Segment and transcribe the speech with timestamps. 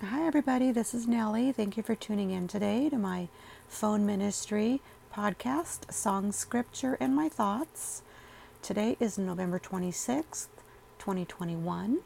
[0.00, 0.70] Hi, everybody.
[0.70, 1.50] This is Nellie.
[1.50, 3.26] Thank you for tuning in today to my
[3.66, 4.80] phone ministry
[5.12, 8.02] podcast, Song Scripture, and My Thoughts.
[8.62, 10.46] Today is November 26th,
[11.00, 11.98] 2021.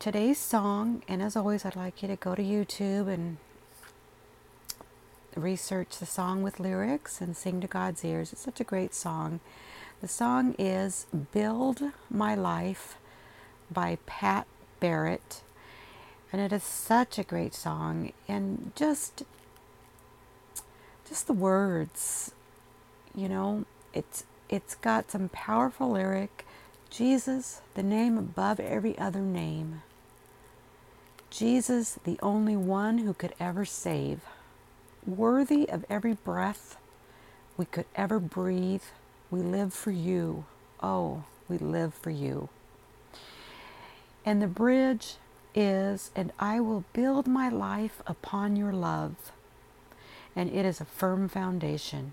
[0.00, 3.36] Today's song, and as always, I'd like you to go to YouTube and
[5.36, 8.32] research the song with lyrics and sing to God's ears.
[8.32, 9.38] It's such a great song.
[10.00, 11.80] The song is Build
[12.10, 12.98] My Life
[13.70, 14.48] by Pat
[14.80, 15.42] Barrett.
[16.36, 19.22] And it is such a great song and just
[21.08, 22.32] just the words,
[23.14, 23.64] you know,
[23.94, 26.44] it's it's got some powerful lyric.
[26.90, 29.80] Jesus, the name above every other name.
[31.30, 34.20] Jesus, the only one who could ever save
[35.06, 36.76] worthy of every breath
[37.56, 38.84] we could ever breathe.
[39.30, 40.44] We live for you.
[40.82, 42.50] Oh, we live for you.
[44.26, 45.16] And the bridge
[45.56, 49.32] is, and I will build my life upon your love.
[50.36, 52.12] And it is a firm foundation.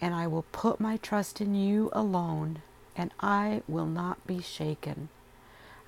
[0.00, 2.60] And I will put my trust in you alone,
[2.94, 5.08] and I will not be shaken.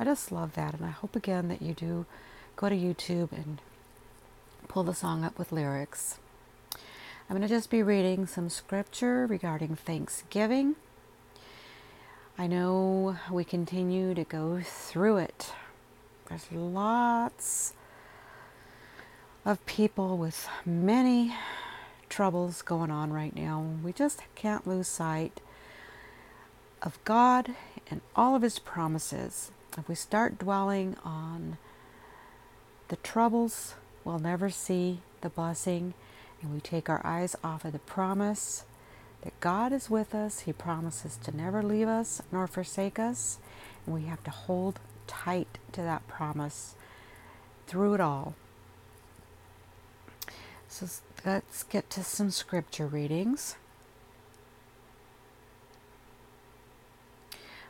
[0.01, 0.75] I just love that.
[0.75, 2.07] And I hope again that you do
[2.57, 3.61] go to YouTube and
[4.67, 6.19] pull the song up with lyrics.
[7.29, 10.77] I'm going to just be reading some scripture regarding Thanksgiving.
[12.37, 15.53] I know we continue to go through it.
[16.35, 17.75] There's lots
[19.45, 21.33] of people with many
[22.09, 23.65] troubles going on right now.
[23.85, 25.41] We just can't lose sight
[26.83, 27.55] of God
[27.89, 29.53] and all of His promises.
[29.79, 31.57] If we start dwelling on
[32.89, 35.95] the troubles, we'll never see the blessing.
[36.43, 38.65] And we take our eyes off of the promise
[39.23, 40.41] that God is with us.
[40.41, 43.39] He promises to never leave us nor forsake us.
[43.87, 46.75] And we have to hold tight to that promise
[47.67, 48.35] through it all.
[50.69, 50.87] So
[51.25, 53.57] let's get to some scripture readings.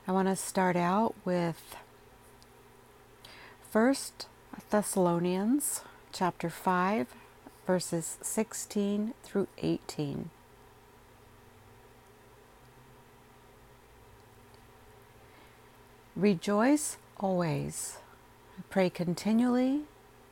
[0.06, 1.76] I want to start out with
[3.70, 4.26] First
[4.70, 7.08] Thessalonians chapter 5,
[7.66, 10.30] verses 16 through 18.
[16.14, 17.98] Rejoice always,
[18.70, 19.82] pray continually,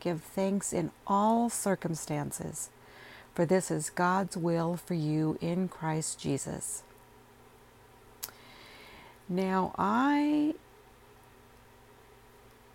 [0.00, 2.70] give thanks in all circumstances,
[3.34, 6.82] for this is God's will for you in Christ Jesus.
[9.28, 10.54] Now, I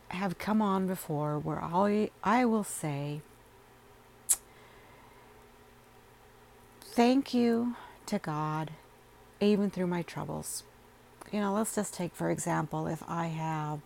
[0.10, 3.22] have come on before where I, I will say,
[6.82, 7.76] Thank you
[8.08, 8.72] to God,
[9.40, 10.64] even through my troubles.
[11.32, 13.82] You know, let's just take, for example, if I have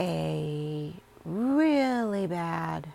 [0.00, 0.94] a
[1.24, 2.88] really bad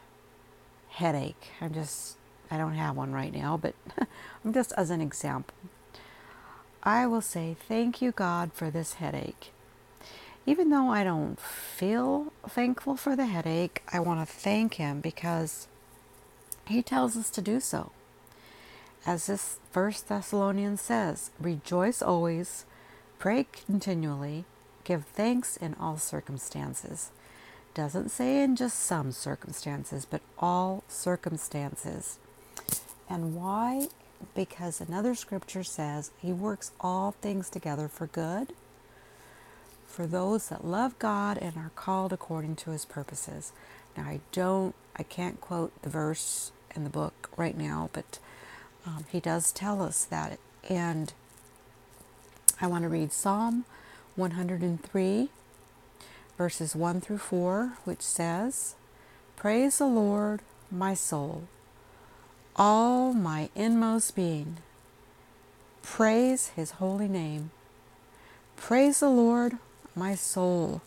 [0.89, 1.51] headache.
[1.61, 2.17] I'm just,
[2.49, 3.75] I don't have one right now, but
[4.43, 5.55] I'm just as an example.
[6.83, 9.51] I will say, Thank you, God, for this headache.
[10.47, 15.67] Even though I don't feel thankful for the headache, I want to thank Him because
[16.67, 17.91] He tells us to do so.
[19.05, 22.65] As this First Thessalonians says, rejoice always,
[23.19, 24.45] pray continually,
[24.85, 27.11] give thanks in all circumstances.
[27.73, 32.17] Doesn't say in just some circumstances, but all circumstances.
[33.09, 33.89] And why?
[34.33, 38.53] Because another scripture says he works all things together for good
[39.85, 43.53] for those that love God and are called according to his purposes.
[43.95, 48.19] Now, I don't, I can't quote the verse in the book right now, but
[48.85, 50.37] um, he does tell us that.
[50.69, 51.13] And
[52.59, 53.65] I want to read Psalm
[54.15, 55.29] 103,
[56.37, 58.75] verses 1 through 4, which says,
[59.35, 61.43] Praise the Lord, my soul,
[62.55, 64.57] all my inmost being.
[65.83, 67.51] Praise his holy name.
[68.55, 69.57] Praise the Lord,
[69.95, 70.81] my soul,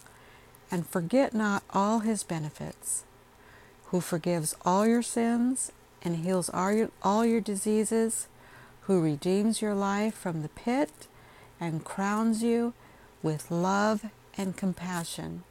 [0.71, 3.05] and forget not all his benefits,
[3.87, 5.71] who forgives all your sins
[6.03, 8.27] and heals all your, all your diseases,
[8.83, 11.07] who redeems your life from the pit
[11.61, 12.73] and crowns you
[13.23, 14.07] with love
[14.37, 15.45] and compassion.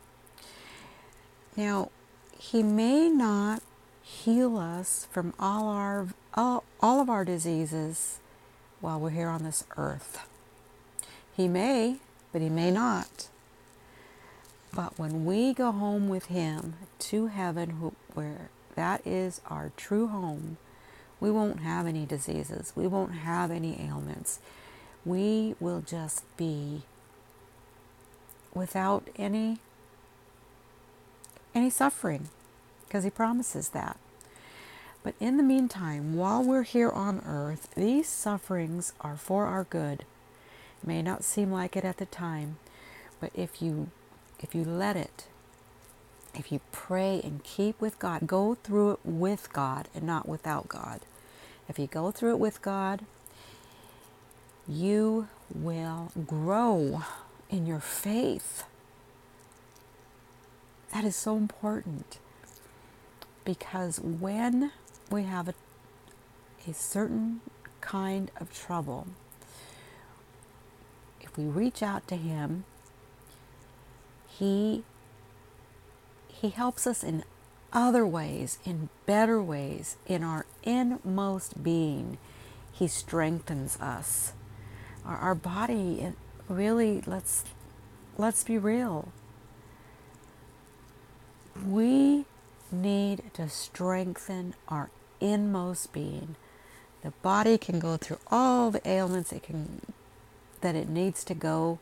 [1.55, 1.89] Now,
[2.37, 3.61] he may not
[4.01, 8.19] heal us from all our all, all of our diseases
[8.79, 10.27] while we're here on this earth.
[11.35, 11.97] He may,
[12.31, 13.27] but he may not.
[14.73, 20.57] But when we go home with Him to heaven, where that is our true home,
[21.19, 22.73] we won't have any diseases.
[22.75, 24.39] We won't have any ailments.
[25.03, 26.83] We will just be
[28.57, 29.59] without any
[31.55, 32.29] any suffering
[32.85, 33.97] because he promises that.
[35.03, 40.01] But in the meantime, while we're here on earth, these sufferings are for our good.
[40.81, 42.57] It may not seem like it at the time,
[43.19, 43.89] but if you
[44.39, 45.27] if you let it,
[46.35, 50.67] if you pray and keep with God, go through it with God and not without
[50.67, 51.01] God.
[51.67, 53.03] If you go through it with God,
[54.67, 57.03] you will grow
[57.49, 58.63] in your faith.
[60.93, 62.19] That is so important
[63.45, 64.71] because when
[65.09, 65.53] we have a,
[66.67, 67.41] a certain
[67.81, 69.07] kind of trouble,
[71.21, 72.65] if we reach out to Him,
[74.27, 74.83] He
[76.27, 77.23] He helps us in
[77.73, 82.17] other ways, in better ways, in our inmost being.
[82.71, 84.33] He strengthens us.
[85.05, 86.13] Our, our body
[86.49, 87.43] really let's
[88.17, 89.11] let's be real.
[91.65, 92.25] We
[92.71, 94.89] need to strengthen our
[95.19, 96.35] inmost being.
[97.03, 99.81] The body can go through all the ailments it can
[100.61, 101.79] that it needs to go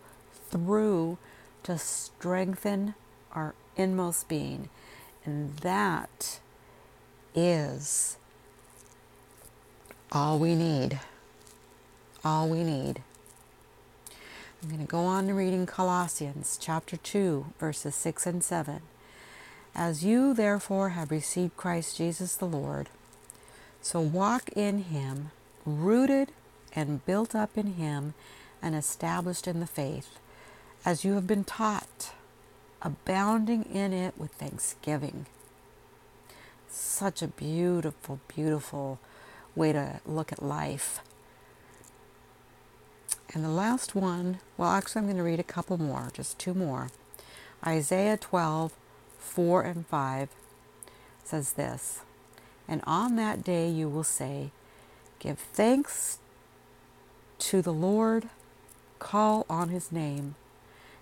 [0.49, 1.17] through
[1.63, 2.93] to strengthen
[3.31, 4.69] our inmost being.
[5.23, 6.39] And that
[7.33, 8.17] is
[10.11, 10.99] all we need.
[12.23, 13.01] All we need.
[14.61, 18.81] I'm going to go on to reading Colossians chapter 2, verses 6 and 7.
[19.75, 22.89] As you therefore have received Christ Jesus the Lord,
[23.81, 25.31] so walk in him,
[25.65, 26.31] rooted
[26.73, 28.15] and built up in him,
[28.61, 30.17] and established in the faith,
[30.83, 32.13] as you have been taught,
[32.81, 35.27] abounding in it with thanksgiving.
[36.69, 38.99] Such a beautiful, beautiful
[39.55, 41.01] way to look at life.
[43.33, 46.53] And the last one, well, actually, I'm going to read a couple more, just two
[46.53, 46.89] more.
[47.65, 48.73] Isaiah 12,
[49.17, 50.29] 4 and 5
[51.23, 52.01] says this
[52.67, 54.51] And on that day you will say,
[55.19, 56.19] Give thanks
[57.39, 58.29] to the Lord,
[58.99, 60.35] call on his name,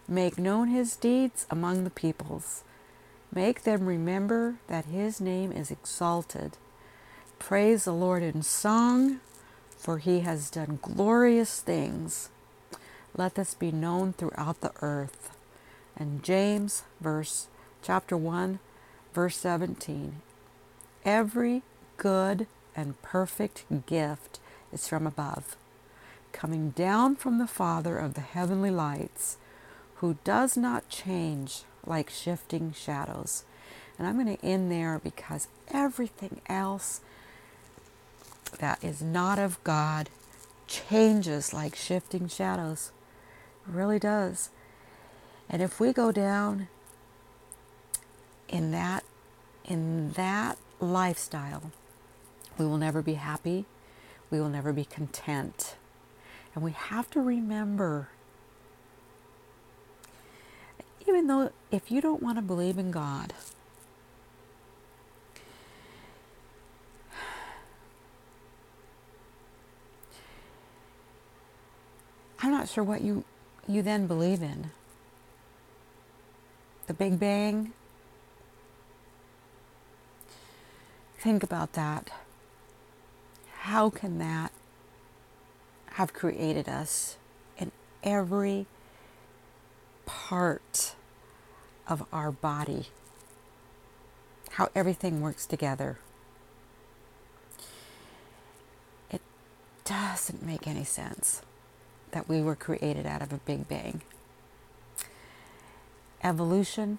[0.07, 2.63] make known his deeds among the peoples,
[3.33, 6.57] make them remember that his name is exalted.
[7.39, 9.19] Praise the Lord in song,
[9.83, 12.30] for he has done glorious things.
[13.18, 15.35] Let this be known throughout the earth.
[15.97, 17.47] And James, verse
[17.81, 18.59] chapter 1,
[19.13, 20.21] verse 17.
[21.03, 21.63] Every
[21.97, 22.47] good
[22.77, 24.39] and perfect gift
[24.71, 25.57] is from above,
[26.31, 29.36] coming down from the Father of the heavenly lights,
[29.95, 33.44] who does not change like shifting shadows.
[34.00, 37.01] And I'm going to end there because everything else
[38.59, 40.09] that is not of God
[40.67, 42.91] changes like shifting shadows.
[43.67, 44.50] It really does.
[45.50, 46.67] And if we go down
[48.50, 49.03] in that
[49.65, 51.71] in that lifestyle,
[52.57, 53.65] we will never be happy.
[54.29, 55.75] We will never be content.
[56.55, 58.09] And we have to remember
[61.07, 63.33] even though if you don't want to believe in God,
[72.43, 73.23] I'm not sure what you
[73.67, 74.69] you then believe in.
[76.85, 77.73] The Big Bang,
[81.23, 82.09] Think about that.
[83.59, 84.51] How can that
[85.91, 87.15] have created us
[87.57, 87.71] in
[88.03, 88.65] every
[90.05, 90.95] part
[91.88, 92.88] of our body?
[94.51, 95.97] How everything works together.
[99.09, 99.21] It
[99.85, 101.41] doesn't make any sense
[102.13, 104.01] that we were created out of a big bang.
[106.24, 106.98] Evolution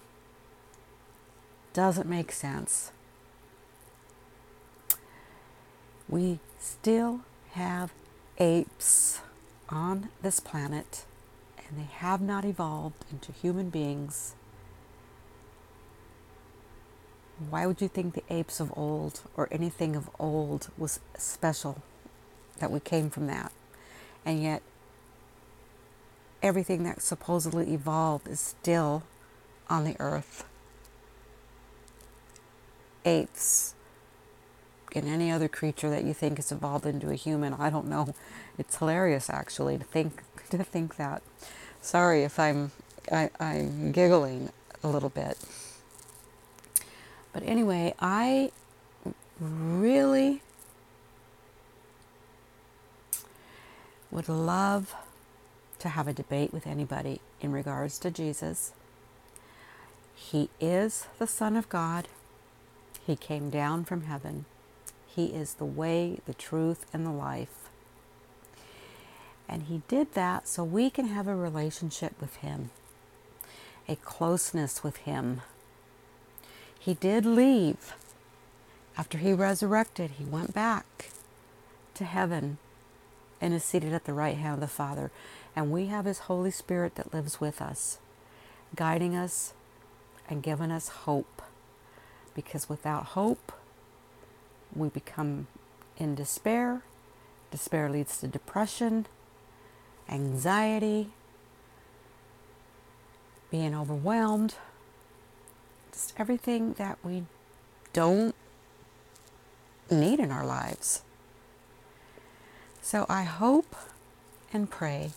[1.73, 2.91] doesn't make sense
[6.07, 7.91] we still have
[8.37, 9.21] apes
[9.69, 11.05] on this planet
[11.57, 14.35] and they have not evolved into human beings.
[17.49, 21.81] Why would you think the apes of old or anything of old was special
[22.59, 23.51] that we came from that?
[24.25, 24.61] And yet,
[26.45, 29.01] everything that supposedly evolved is still
[29.67, 30.45] on the earth.
[33.03, 33.73] Apes,
[34.93, 37.53] and any other creature that you think has evolved into a human.
[37.53, 38.13] I don't know.
[38.57, 40.21] It's hilarious actually to think
[40.51, 41.23] to think that.
[41.81, 42.71] Sorry if I'm
[43.11, 44.51] I, I'm giggling
[44.83, 45.37] a little bit.
[47.33, 48.51] But anyway, I
[49.39, 50.41] really
[54.09, 54.95] would love
[55.85, 58.73] to have a debate with anybody in regards to Jesus.
[60.15, 62.07] He is the Son of God.
[63.05, 64.45] He came down from heaven.
[65.05, 67.69] He is the way, the truth, and the life.
[69.47, 72.71] And He did that so we can have a relationship with Him,
[73.87, 75.41] a closeness with Him.
[76.79, 77.93] He did leave.
[78.97, 81.11] After He resurrected, He went back
[81.93, 82.57] to heaven
[83.39, 85.11] and is seated at the right hand of the Father.
[85.55, 87.99] And we have His Holy Spirit that lives with us,
[88.75, 89.53] guiding us
[90.29, 91.41] and giving us hope.
[92.33, 93.53] Because without hope,
[94.75, 95.47] we become
[95.97, 96.81] in despair.
[97.51, 99.05] Despair leads to depression,
[100.09, 101.11] anxiety,
[103.49, 104.55] being overwhelmed,
[105.93, 107.23] just everything that we
[107.93, 108.35] don't
[109.89, 111.03] need in our lives.
[112.81, 113.73] So I hope
[114.51, 115.11] and pray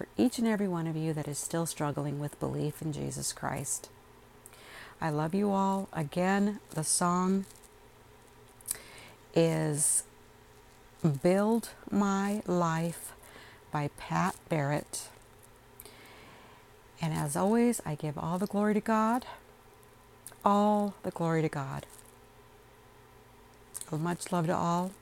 [0.00, 3.34] for each and every one of you that is still struggling with belief in Jesus
[3.34, 3.90] Christ.
[4.98, 5.90] I love you all.
[5.92, 7.44] Again, the song
[9.34, 10.04] is
[11.22, 13.12] Build My Life
[13.70, 15.08] by Pat Barrett.
[17.02, 19.26] And as always, I give all the glory to God.
[20.42, 21.84] All the glory to God.
[23.92, 24.92] Much love to all.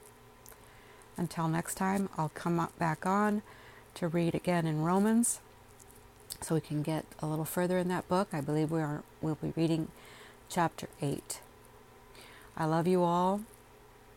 [1.17, 3.43] Until next time, I'll come back on
[3.99, 5.40] to read again in Romans
[6.40, 8.28] so we can get a little further in that book.
[8.33, 9.88] I believe we are we'll be reading
[10.49, 11.40] chapter 8.
[12.57, 13.40] I love you all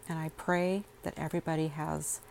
[0.08, 2.22] and I pray that everybody has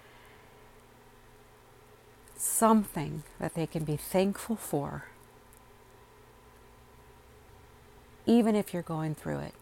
[2.36, 5.06] something that they can be thankful for
[8.26, 9.54] even if you're going through it.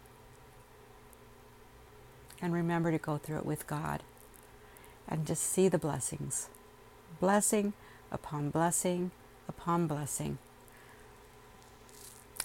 [2.42, 4.02] And remember to go through it with God
[5.08, 6.50] and just see the blessings.
[7.20, 7.72] Blessing
[8.12, 9.10] upon blessing
[9.48, 10.38] upon blessing.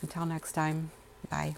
[0.01, 0.91] Until next time,
[1.29, 1.55] bye.